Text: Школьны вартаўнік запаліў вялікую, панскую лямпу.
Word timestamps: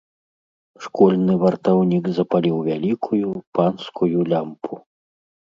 Школьны 0.85 1.33
вартаўнік 1.43 2.03
запаліў 2.17 2.57
вялікую, 2.69 3.29
панскую 3.59 4.19
лямпу. 4.33 4.73